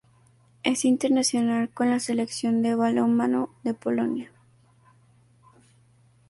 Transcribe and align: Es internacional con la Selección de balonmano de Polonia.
Es 0.63 0.83
internacional 0.83 1.69
con 1.69 1.91
la 1.91 1.99
Selección 1.99 2.63
de 2.63 2.73
balonmano 2.73 3.51
de 3.63 3.75
Polonia. 3.75 4.31